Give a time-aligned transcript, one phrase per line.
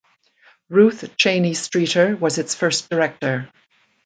[0.67, 3.51] Ruth Cheney Streeter was its first director.